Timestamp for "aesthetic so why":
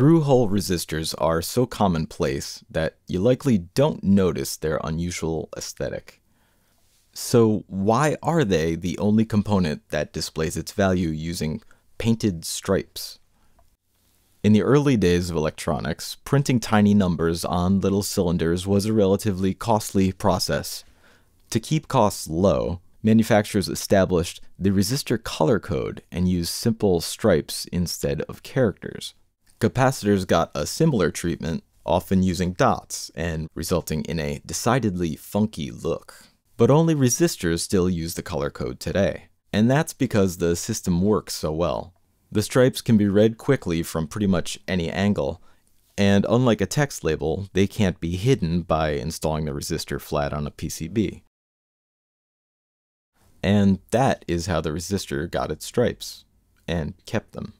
5.54-8.16